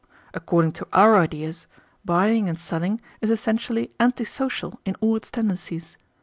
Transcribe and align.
According 0.33 0.71
to 0.71 0.87
our 0.93 1.15
ideas, 1.15 1.67
buying 2.03 2.49
and 2.49 2.57
selling 2.59 2.99
is 3.21 3.29
essentially 3.29 3.91
anti 3.99 4.23
social 4.25 4.81
in 4.83 4.95
all 4.99 5.15
its 5.15 5.29
tendencies. 5.29 5.95